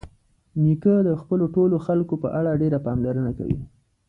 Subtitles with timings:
[0.63, 3.59] نیکه د خپلو ټولو خلکو په اړه ډېره پاملرنه کوي.